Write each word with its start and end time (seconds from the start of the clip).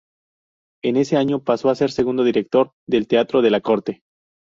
En 0.83 0.97
ese 0.97 1.15
año 1.15 1.43
pasó 1.43 1.69
a 1.69 1.75
ser 1.75 1.91
segundo 1.91 2.23
director 2.23 2.71
del 2.87 3.05
teatro 3.07 3.43
de 3.43 3.51
la 3.51 3.61
Corte. 3.61 4.01